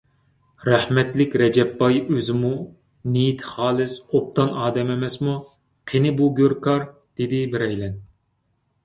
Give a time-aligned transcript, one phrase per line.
[0.67, 2.51] رەھمەتلىك رەجەپ باي ئۆزىمۇ
[3.17, 5.37] نىيىتى خالىس، ئوبدان ئادەم ئەمەسمۇ!...
[5.93, 6.83] قېنى بۇ گۆركار؟_
[7.21, 8.01] دېدى بىرەيلەن.